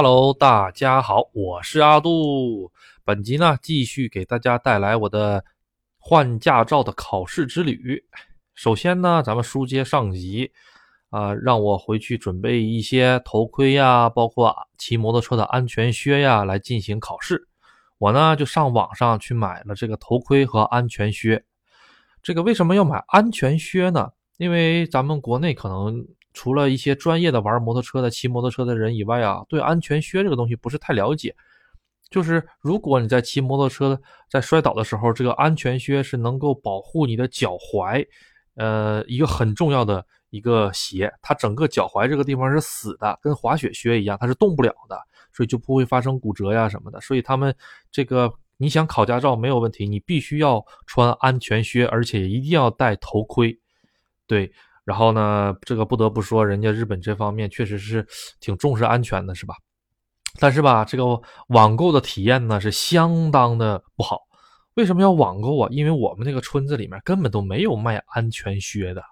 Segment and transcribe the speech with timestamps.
[0.00, 2.70] Hello，大家好，我是阿杜。
[3.04, 5.44] 本集呢，继续给大家带来我的
[5.98, 8.04] 换驾照的考试之旅。
[8.54, 10.52] 首先呢，咱们书接上集，
[11.10, 17.48] 啊，让我回去准备一些头盔呀，包括骑摩托车的安全靴呀，来进行考试。
[17.98, 21.44] 我呢，就上网上去买了这个头盔和安全靴。
[22.22, 24.10] 这个为什么要买安全靴呢？
[24.36, 26.06] 因为咱们国内可能。
[26.38, 31.34] 除了一些专业的玩摩托车的、骑摩托车的人以外啊，对安全靴这个东西不是太了解。
[32.10, 38.06] 就是如果你在骑摩托车在摔倒的时候，这个安全靴是能够保护你的脚踝，
[38.54, 41.12] 呃，一个很重要的一个鞋。
[41.20, 44.96] 它整个脚踝这个地方是死的，跟滑雪靴一样，它是动不了的，
[45.32, 47.00] 所以就不会发生骨折呀什么的。
[47.00, 47.52] 所以他们
[47.90, 53.58] 这个你想考驾照没有问题，你必须要穿安全靴，而且一定要戴头盔。
[54.28, 54.52] 对。
[54.88, 58.06] 然后呢，这个不得不说，人家日本这方面确实是
[58.40, 59.54] 挺重视安全的，是吧？
[60.40, 64.22] 但是吧，这个网购的体验呢是相当的不好。
[64.76, 65.68] 为什么要网购啊？
[65.70, 69.02] 因为我们那个村子里面根本都没有卖安全靴的，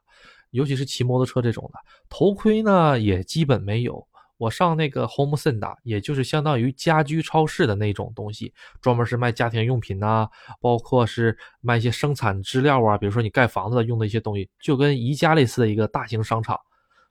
[0.50, 4.02] 尤其是骑摩托车这种的，头盔呢也基本没有。
[4.38, 10.28] 我上那个 Home Center，也就是相当于家居超市的那种东西，专门是卖家庭用品呐，
[10.60, 16.58] 包括是卖一些生产资料啊，比如说你盖房子用的一些东西，就跟宜家类似的一个大型商场。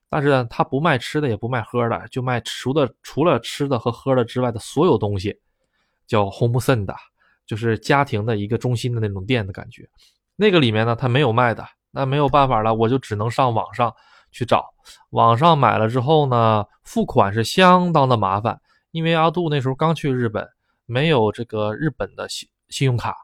[0.08, 5.36] 但是呢，它不卖吃的，也不卖喝的，就卖除了除了吃的和喝的之外的所有东西，
[6.06, 6.96] 叫 Home Center，
[7.48, 9.90] 就是家庭的一个中心的那种店的感觉。
[10.36, 13.92] 那个里面呢，它没有卖的，那没有办法了，我就只能上网上。
[14.36, 14.74] 去找
[15.12, 18.60] 网上买了之后呢，付款是相当的麻烦，
[18.92, 20.46] 因为阿杜那时候刚去日本，
[20.86, 23.16] 没有这个日本的信信用卡，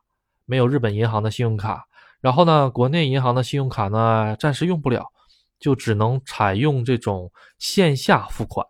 [0.45, 1.83] 没有日本银行的信用卡，
[2.21, 5.11] 然后呢，国内银行的信用卡呢暂时用不了，
[5.59, 8.65] 就只能采用这种线下付款。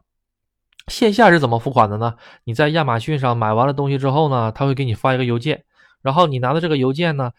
[0.87, 2.15] 线下是怎么付款的呢？
[2.43, 5.63] 你在亚马逊上买完了东西之后呢，他会给你发一个邮件，
[6.01, 7.31] 然后你拿的这个邮件呢。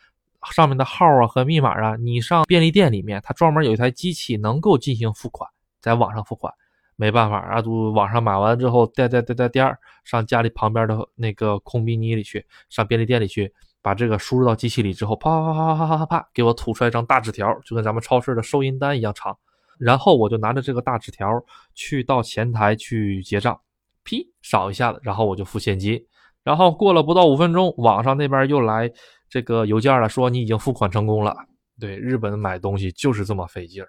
[0.50, 5.48] 上面的号啊和密码啊，你上便利店里面，它专门有一台机器能够进行付款，
[5.80, 6.52] 在网上付款，
[6.96, 19.36] 没办法，阿杜网上买完之后，带带带带颠上家里旁边的那个空比尼里去，上便利店里去，把这个输入到机器里之后，啪啪啪啪啪啪啪，给我吐出来一张大纸条，就跟咱们超市的收银单一样长，
[19.78, 21.28] 然后我就拿着这个大纸条
[21.74, 23.58] 去到前台去结账，
[24.02, 26.04] 噼扫一下子，然后我就付现金，
[26.42, 28.90] 然后过了不到五分钟，网上那边又来。
[29.32, 31.34] 这个邮件了，说你已经付款成功了。
[31.80, 33.88] 对，日本买东西就是这么费劲儿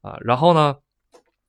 [0.00, 0.16] 啊。
[0.22, 0.74] 然后呢，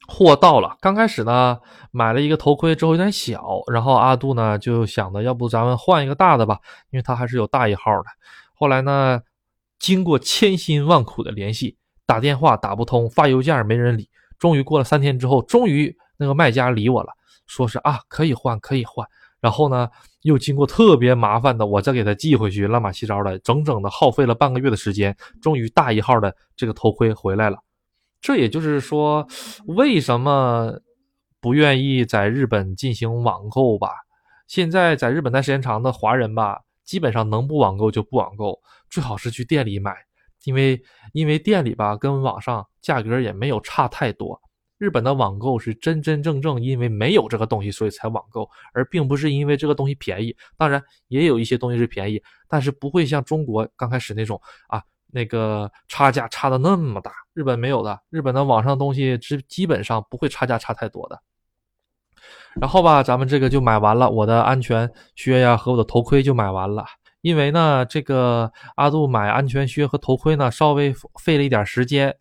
[0.05, 1.57] 货到了，刚开始呢
[1.91, 6.59] 买了一个头盔之后有点小，然后阿杜呢就想着，要不咱们换一个大的吧，
[6.89, 8.09] 因为它还是有大一号的。
[8.53, 9.21] 后来呢，
[9.79, 17.13] 经过千辛万苦的联系，打电话打不通，发邮件没人理，终于过了三天之后，终于那个卖家理我了，
[17.47, 19.07] 说是啊可以换，可以换。
[19.41, 19.89] 然后呢，
[20.21, 27.57] 又经过特别麻烦的，我再给他寄回去，乱码七糟的，整整的耗费了半个月的时间，终于大一号的这个头盔回来了。
[28.21, 29.27] 这也就是说，
[29.65, 30.71] 为什么
[31.39, 33.89] 不愿意在日本进行网购吧？
[34.47, 39.95] 现在在日本待时间长的华人吧，基本上能不网购就不网购，最好是去店里买，
[40.43, 40.79] 因为
[41.13, 44.39] 因为店里吧跟网上价格也没有差太多。
[44.81, 50.35] 日本的网购是真真正正因为没有这个东西，所以才网购，而并不是因为这个东西便宜。
[50.57, 52.19] 当然，也有一些东西是便宜，
[52.49, 54.81] 但是不会像中国刚开始那种啊，
[55.11, 57.11] 那个差价差的那么大。
[57.35, 61.21] 日本没有的，日本的网上东西基基本上不会差价差太多的。
[62.59, 66.83] 然后吧，咱们这个就买完了，我的安全靴呀和我的头盔就买完了。
[67.21, 72.17] 因为呢，这个阿杜买安全靴和头盔呢，稍微费了一点时间。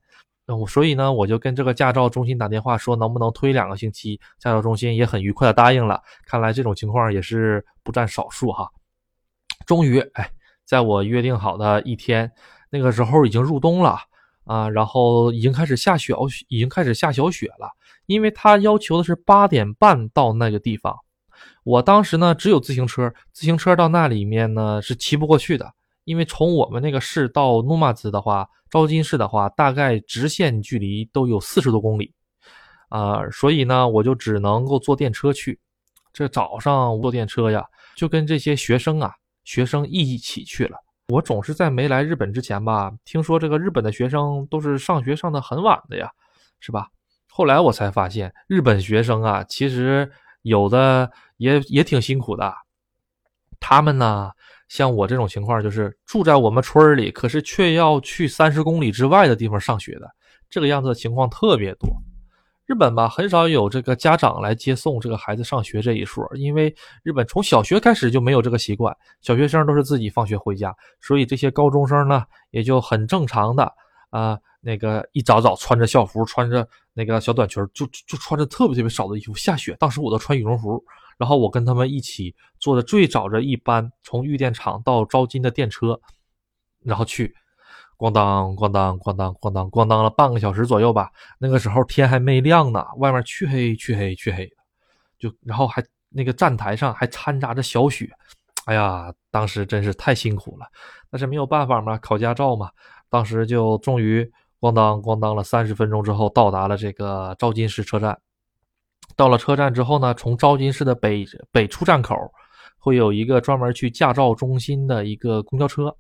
[0.67, 4.21] 所以呢，我就跟这个驾照中心打电话说，能不能推两个星期？
[4.39, 6.03] 驾照中心也很愉快的答应了。
[6.27, 8.71] 看来这种情况也是不占少数哈。
[9.67, 10.31] 终于，哎，
[10.65, 12.33] 在我约定好的一天，
[12.71, 13.99] 那个时候已经入冬了
[14.45, 16.15] 啊，然后已经开始下雪，
[16.49, 17.71] 已经开始下小雪了。
[18.07, 20.97] 因为他要求的是八点半到那个地方，
[21.63, 25.73] 我当时呢只有自行车，自行车到那里面呢是骑不过去的。
[26.05, 32.15] 因为从我们那个市到努马兹的话，昭金市的话，大概直线距离都有四十多公里，
[32.89, 35.61] 啊，所以呢，我就只能够坐电车去。
[36.13, 37.65] 这早上坐电车呀，
[37.97, 39.15] 就跟这些学生啊，
[39.45, 40.77] 学生一起去了。
[41.09, 46.11] 我总是在没来日本之前吧，听说这个日本的学生都是上学上的很晚的呀，
[46.61, 46.89] 是吧？
[47.29, 50.11] 后来我才发现，日本学生啊，其实
[50.43, 52.53] 有的也也挺辛苦的，
[53.61, 54.33] 他们呢。
[54.71, 60.09] 像我这种情况，就是住在我们村里，可是却要去三十公里之外的地方上学的，
[60.49, 61.91] 这个样子的情况特别多。
[62.67, 66.73] 日本吧，很少有这个家长来接送这个孩子上学这一说，因为
[67.03, 73.73] 日本从小学开始就没有这个习惯，小学生都是自己放学回家，所以这些高中生呢，也就很正常的
[74.11, 76.65] 啊，那个一早早穿着校服，穿着
[76.95, 79.77] 那个小短裙，就就穿着特别特别少的衣服下雪。
[79.81, 80.81] 当时我都穿羽绒服，
[81.21, 86.01] 然后我跟他们一起坐的最早的一班从玉电厂到招金的电车，
[86.83, 87.37] 然后去。
[87.99, 94.57] 咣当咣当咣当咣当咣当了半个小时左右吧，那个时候天还没亮呢，外面黢黑黢黑黢黑的，
[95.19, 98.09] 就然后还那个站台上还掺杂着小雪，
[98.65, 100.67] 哎呀，当时真是太辛苦了，
[101.11, 102.71] 但是没有办法嘛，考驾照嘛，
[103.11, 104.25] 当时就终于
[104.61, 108.19] 咣当咣当了三十分钟之后到达了这个招金市车站。
[109.21, 112.17] 到了车站之后呢，从招金市的北北出站口
[112.79, 115.95] 会有一个专门去驾照中心的一个公交车。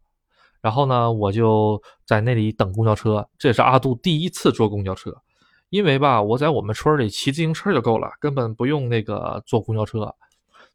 [0.62, 3.28] 然后呢，我就在那里等公交车。
[3.36, 5.14] 这也是阿杜第一次坐公交车，
[5.68, 10.14] 因为吧，我在我们村里骑自行车就够了，根本不用那个坐公交车。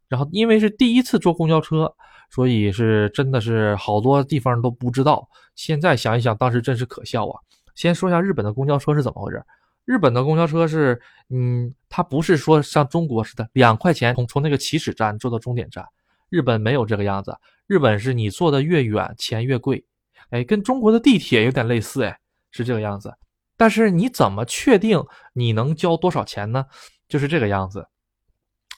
[0.06, 1.92] 然后因为是第一次坐公交车，
[2.30, 5.28] 所以是真的是好多地方都不知道。
[5.56, 7.40] 现在想一想，当时真是可笑啊！
[7.74, 9.44] 先说一下日本的公交车是怎么回事。
[9.86, 11.00] 日本的公交车是，
[11.30, 15.86] 嗯，它不是说像中国似的两块钱从从那个起始站坐到终点站，
[16.28, 17.34] 日本没有这个样子。
[17.66, 19.84] 日本是你坐的越远，钱越贵，
[20.30, 22.18] 哎，跟中国的地铁有点类似，哎，
[22.50, 23.16] 是这个样子。
[23.56, 25.02] 但是你怎么确定
[25.32, 26.66] 你能交多少钱呢？
[27.08, 27.88] 就是这个样子。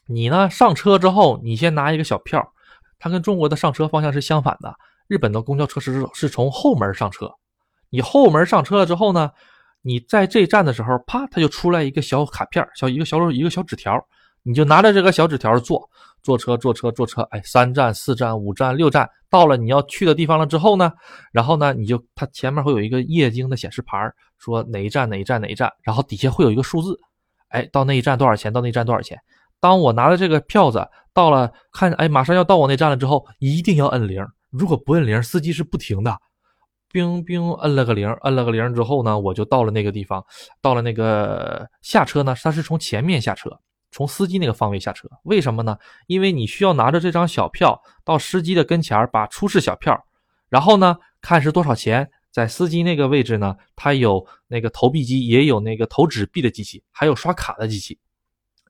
[0.06, 2.52] 你呢上车之后，你先拿一个小票，
[2.98, 4.74] 它跟中国的上车方向是相反的。
[5.06, 7.34] 日本的公交车是是从后门上车，
[7.88, 9.32] 你后门上车了之后呢，
[9.82, 13.98] 你在这站的时候，啪，它就出来一个小卡片，小一个小一个小纸条，
[14.42, 15.88] 你就拿着这个小纸条坐。
[16.20, 20.92] 坐车，坐车，坐车，哎，三站、四站、五站、六站，到了你要去的地方了之后呢，
[21.30, 23.96] 然后呢，你就它前面会有一个液晶的显示牌，
[24.36, 26.98] 说哪一站哪一站哪一站，然后底下会有一个数字，
[27.50, 28.52] 哎，到那一站多少钱？
[28.52, 29.16] 到那一站多少钱？
[29.60, 30.84] 当我拿着这个票子
[31.14, 34.20] 到了，看，哎，马上要到我那站了之后，一定要摁铃，
[34.50, 36.18] 如果不摁铃，司机是不停的，
[36.90, 40.24] 冰冰摁了个铃，摁了个铃之后呢，我就到了那个地方，
[40.60, 43.58] 到了那个下车呢，他是从前面下车。
[43.90, 45.74] 从司机那个方位下车，为什么呢？
[46.08, 49.98] 因为你需要拿着这张小票到司机的跟前把出示小票，
[50.50, 52.10] 然后呢看是多少钱。
[52.30, 57.98] 在司机那个位置呢，他有那个投币机，也有那个投纸币的机器，还有刷卡的机器。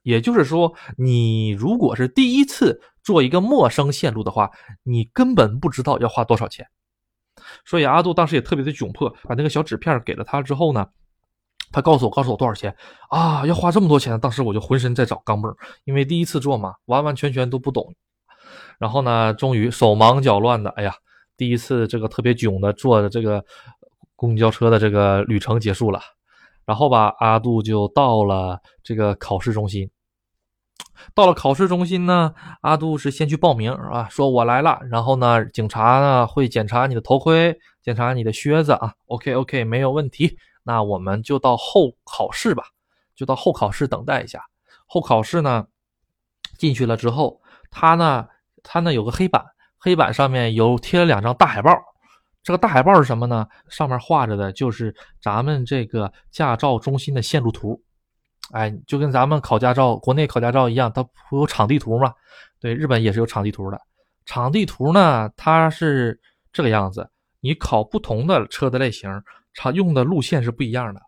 [0.03, 4.49] 也就是说，你如果是第一次做一个陌生线路的话，
[4.83, 6.65] 你根本不知道要花多少钱。
[7.65, 10.87] 所以阿杜当时也特别的窘迫，把那个小纸片给了他之后呢。
[11.71, 12.75] 他告诉我，告诉我多少钱
[13.11, 13.45] 啊？
[13.45, 14.19] 要花这么多钱？
[14.19, 17.93] 当时我就浑身在找钢镚，因为第一次做嘛，完完全全都不懂。
[18.79, 20.95] 然后呢，终于手忙脚乱的，哎呀，
[21.37, 23.45] 第一次这个特别囧的坐的这个
[24.15, 26.01] 公交车的这个旅程结束了。
[26.65, 29.87] 然后吧，阿杜就到了这个考试中心。
[31.13, 34.79] 到了考试中心呢，阿杜是先去报名啊，说我来了。
[34.89, 38.93] 然后呢，警察呢会检查你的头盔，检查你的靴子啊。
[39.07, 40.37] OK OK，没有问题。
[40.63, 42.63] 那我们就到后考试吧，
[43.15, 44.43] 就到后考试等待一下。
[44.85, 45.65] 后考试呢，
[46.57, 47.41] 进去了之后，
[47.71, 48.27] 他呢，
[48.61, 49.43] 他呢有个黑板，
[49.77, 51.71] 黑板上面有贴了两张大海报。
[52.43, 53.47] 这个大海报是什么呢？
[53.69, 57.81] 上面画着的就是咱们这个驾照中心的线路图。
[58.51, 62.13] 哎，就跟咱们考驾照、国内考驾照一样，它不有场地图吗？
[62.59, 63.79] 对，日本也是有场地图的。
[64.25, 66.19] 场地图呢，它是
[66.51, 67.09] 这个样子。
[67.39, 69.09] 你考不同的车的类型。
[69.55, 71.01] 它用的路线是不一样的。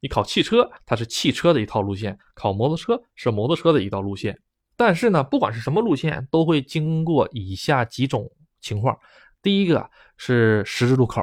[0.00, 4.38] 你考汽车，它是汽车的一套路线；考摩托车是摩托车的一道路线。
[4.76, 8.96] 但是呢，不管是什么路线，都会经过以下几种情况：
[9.42, 11.22] 第一个是十字路口；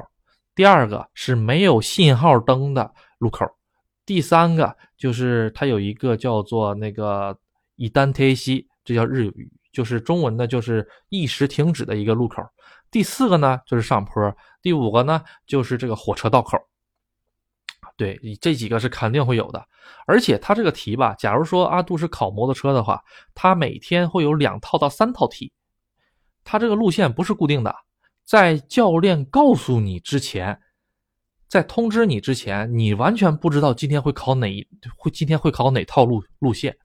[0.56, 3.46] 第二个是没有信号灯的路口；
[4.06, 7.38] 第三个就是它有一个叫做那个
[7.76, 12.44] 以单贴西，这叫日语，就是中文的，就是一时停止的一个路口。
[12.92, 14.32] 第四个呢，就是上坡；
[14.62, 16.58] 第五个呢，就是这个火车道口。
[17.98, 19.68] 对，这几个是肯定会有的。
[20.06, 23.02] 而且他这个题吧，假如说阿杜是考摩托车的话，
[23.34, 25.52] 他每天会有两套到三套题。
[26.44, 27.74] 他这个路线不是固定的，
[28.24, 30.60] 在教练告诉你之前，
[31.56, 36.76] 在通知你之前，你完全不知道今天会考哪会今天会考哪套路路线。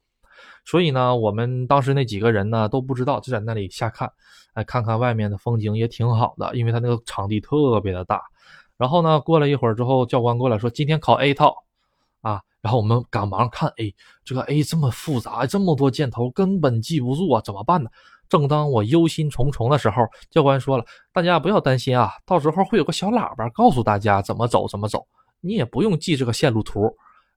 [0.65, 4.09] 所以呢，我们当时那几个人呢都不知道，就在那里瞎看，
[4.55, 8.23] 哎，看看外面的风景也挺好的，因为他那个场地特别的大。
[8.77, 11.57] 然后呢，过了一会儿之后，教官过来说今天考 A 套，
[12.21, 13.93] 啊，然后我们赶忙看 A，
[14.25, 17.91] 这个 A 这么复杂，这么多箭头，根本记不住啊，怎么办呢？
[18.31, 25.05] 正当我忧心忡忡的时候，教官说了，大家不要担心啊，到时候会有个小喇叭告诉大家怎么走，怎么走，
[25.41, 26.89] 你也不用记这个线路图。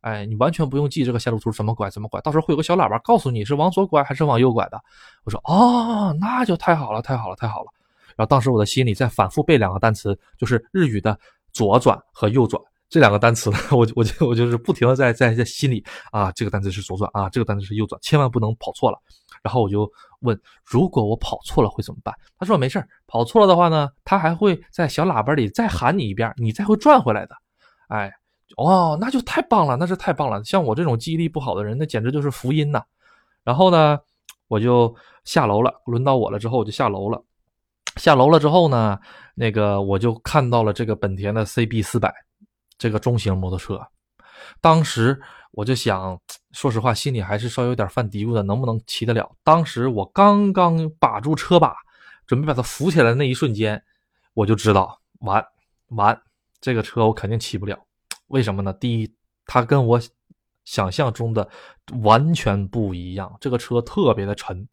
[0.02, 4.78] 哎，你完全不用记这个线路图怎么拐怎么拐，到时候会有个小喇叭告诉你是往左拐还是往右拐的。
[5.24, 7.72] 我说哦，那就太好了，太好了，太好了。
[8.16, 11.18] 然后当时我的心里在反复背两个单词，就是日语的
[11.54, 19.00] 左转和右转这两个单词，我我就我就是不停的在在在心里啊，这个单词是左转啊，这个单词是右转，千万不能跑错了。
[19.42, 19.90] 然后我就
[20.24, 22.13] 问，如果我跑错了会怎么办？
[22.38, 27.36] 他说没事儿跑错了的话呢，他还会在小喇叭里再喊你一遍，你再会转回来的。
[27.88, 28.12] 哎。
[28.56, 30.44] 哦，那就太棒了，那是太棒了。
[30.44, 32.84] 像我这种记忆力不好的人，那简直就是福音呐。
[33.44, 33.98] 然后呢，
[34.48, 37.20] 我就下楼了，轮到我了之后，我就下楼了。
[37.96, 39.00] 下楼了之后呢，
[39.34, 42.13] 那个我就看到了这个本田的 CB 四百
[42.77, 43.82] 这个中型摩托车。
[44.62, 45.20] 当时
[45.53, 46.19] 我就想
[46.51, 49.31] 说实话，心里还是稍微有点犯嘀咕的，能不能骑得了？
[49.43, 51.75] 当时我刚刚把住车把，
[52.25, 53.81] 准备把它扶起来的那一瞬间，
[54.33, 55.45] 我就知道完
[55.89, 56.19] 完，
[56.60, 57.77] 这个车我肯定骑不了。
[58.27, 58.74] 为什么呢？
[58.74, 60.01] 第一，它跟我
[60.65, 61.48] 想象中的
[62.01, 64.67] 完全不一样，这个车特别的沉。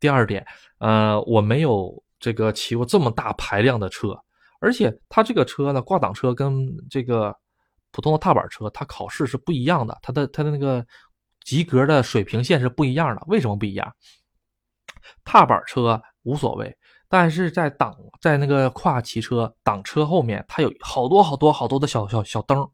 [0.00, 0.44] 第二点，
[0.78, 4.18] 呃，我没有这个骑过这么大排量的车，
[4.58, 7.36] 而且它这个车呢，挂挡车跟这个
[7.92, 10.86] 普通的踏板车，它考试是不一样的，它的它的那个
[11.44, 13.22] 及格的水平线是不一样的。
[13.26, 13.94] 为什么不一样？
[15.24, 16.76] 踏板车无所谓。
[17.08, 22.70] 但是在挡在那个跨骑车挡车后面，它有好多好多好多的小小小灯，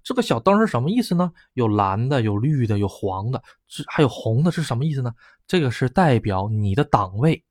[0.00, 1.32] 这个小灯是什么意思呢？
[1.54, 5.12] 有蓝的，有绿的，有黄的，这还有红的，是什么意思呢？
[5.48, 7.44] 这个是代表你的档位，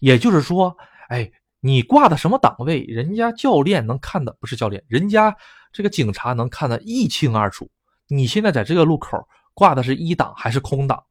[0.00, 0.74] 也就是说，
[1.10, 1.30] 哎，
[1.64, 5.34] 你挂的什么档位，人家教练能看的，不是教练，人家
[5.72, 7.70] 这个警察能看得一清二楚。
[8.08, 9.16] 你现在在这个路口
[9.54, 11.02] 挂的是一档还是空档？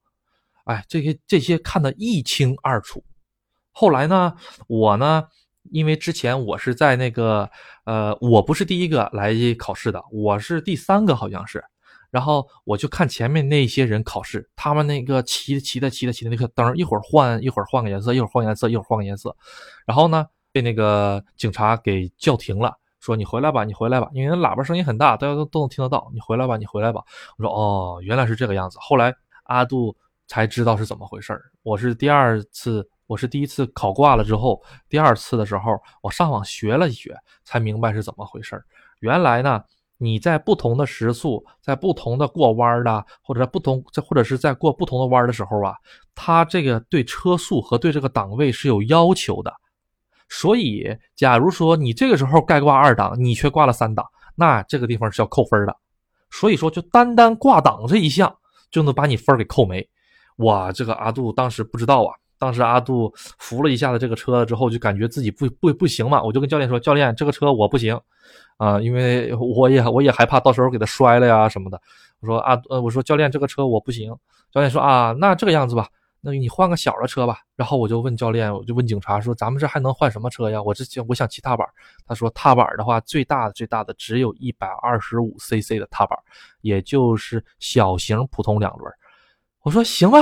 [0.66, 3.04] 哎，这些这些看得一清二楚。
[3.72, 4.36] 后来呢，
[4.68, 5.24] 我呢，
[5.72, 7.50] 因为之前我是在那个，
[7.86, 11.64] 呃，我不是第一个来考试的，我是第三个，好像是。
[12.10, 19.34] 然后我就看前面那些人考试，他们那个骑骑的骑的骑的那个灯，一会儿换一会儿换个颜色，一会儿换颜色，一会儿换个颜色。
[19.86, 26.10] 然后呢，被那个警察给叫停了，说你回来吧，你回来吧，因为喇叭声音很大，大家都都能听得到。
[26.14, 27.02] 你回来吧，你回来吧。
[27.38, 28.78] 我说哦，原来是这个样子。
[28.82, 29.96] 后来阿杜
[30.28, 32.88] 才知道是怎么回事我是第二次。
[33.08, 38.64] 我是第一次考挂了之后，第二次的时候，我上网学了一学，才明白是怎么回事
[39.02, 39.62] 原来呢，
[39.98, 45.76] 你在不同的时速，在不同的过弯的，或者在不同，或者是在过不同的弯的时候啊，
[46.16, 49.54] 它这个对车速和对这个档位是有要求的。
[50.34, 55.76] 所以，假如说你这个时候该挂二档，你却挂了三档，那这个地方是要扣分的。
[56.30, 58.34] 所以说，就单单挂档这一项，
[58.72, 59.86] 就能把你分给扣没。
[60.38, 62.16] 哇，这个阿杜当时不知道啊。
[62.40, 68.00] 当时阿杜扶了一下子这个车之后，就感觉自己不不不行嘛，我就跟教练说：“教练，这个车我不行
[68.56, 71.80] 啊，因为我也我也害怕到时候给他摔了呀什么的。”
[72.22, 74.16] 我说：“啊，呃，我说教练，这个车我不行。”
[74.52, 75.88] 教练说：“啊，那这个样子吧，
[76.22, 80.62] 那你换个小的车吧。”然后我就问教练，我就问警察说：“咱们这还能换什么车呀？
[80.62, 81.68] 我这我想骑踏板。”
[82.08, 86.18] 他说：“踏板的话，最大的最大的只有一百二十五 cc 的踏板，
[86.62, 88.94] 也就是小型普通两轮。”
[89.64, 90.20] 我说：“行吧。”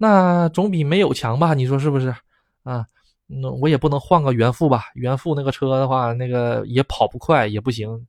[0.00, 1.54] 那总比没有强吧？
[1.54, 2.14] 你说是不是？
[2.62, 2.86] 啊，
[3.26, 4.84] 那我也不能换个原副吧？
[4.94, 8.06] 原副那个车的话，那个也跑不快，也不行。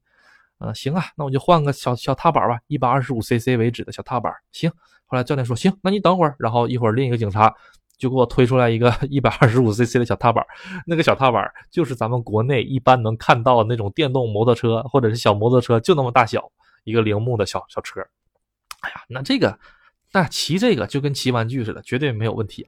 [0.60, 4.32] 啊，行啊，那我就换个小小踏板吧，一百二十五 cc 为止的小踏板。
[4.52, 4.72] 行。
[5.06, 6.36] 后来教练说行，那你等会儿。
[6.38, 7.52] 然后一会儿另一个警察
[7.98, 10.46] 就给我推出来一个一百二十五 cc 的小踏板，
[10.86, 16.52] 那个小踏板就是咱们国内一般能看到的那种电动摩托车或者是小摩托车，就那么大小
[16.84, 18.00] 一个铃木的小小车。
[18.82, 19.58] 哎呀，那这个。
[20.12, 22.68] 那骑这个就跟骑玩具似的，绝对没有问题。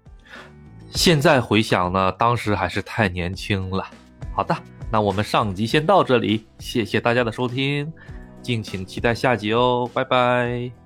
[0.92, 3.84] 现在回想呢，当时还是太年轻了。
[4.32, 4.56] 好的，
[4.92, 7.92] 那我们上集先到这里，谢谢大家的收听，
[8.42, 10.81] 敬请期待下集哦，拜拜。